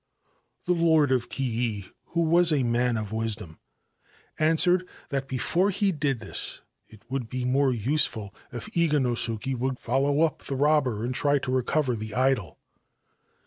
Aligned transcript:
The 0.65 0.73
Lord 0.73 1.11
of 1.11 1.29
Kii, 1.29 1.85
who 2.05 2.21
was 2.21 2.51
a 2.51 2.63
man 2.63 2.97
of 2.97 3.11
wisdom, 3.11 3.59
answered 4.39 4.87
that 5.09 5.27
before 5.27 5.69
he 5.69 5.91
did 5.91 6.19
this 6.21 6.61
it 6.87 7.03
would 7.11 7.29
be 7.29 7.45
more 7.45 7.71
useful 7.71 8.33
if 8.51 8.65
Iganosuke 8.75 9.55
would 9.59 9.77
follow 9.77 10.21
up 10.23 10.39
the 10.39 10.55
robber 10.55 11.05
and 11.05 11.13
try 11.13 11.37
to 11.37 11.51
recover 11.51 11.95
the 11.95 12.15
idol. 12.15 12.57